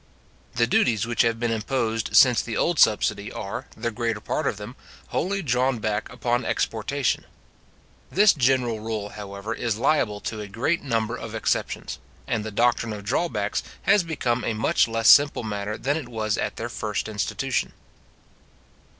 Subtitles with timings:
[0.55, 4.57] The duties which have been imposed since the old subsidy, are, the greater part of
[4.57, 4.75] them,
[5.09, 7.23] wholly drawn back upon exportation.
[8.09, 12.93] This general rule, however, is liable to a great number of exceptions; and the doctrine
[12.93, 17.07] of drawbacks has become a much less simple matter than it was at their first
[17.07, 17.71] institution.